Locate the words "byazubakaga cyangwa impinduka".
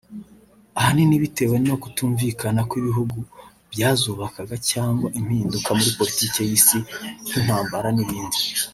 3.71-5.69